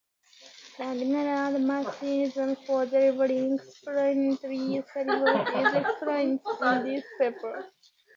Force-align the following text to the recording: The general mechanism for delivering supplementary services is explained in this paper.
The 0.79 0.83
general 0.97 1.59
mechanism 1.59 2.55
for 2.65 2.87
delivering 2.87 3.59
supplementary 3.59 4.83
services 4.91 5.47
is 5.53 5.75
explained 5.75 6.39
in 6.65 6.83
this 6.85 7.03
paper. 7.19 7.67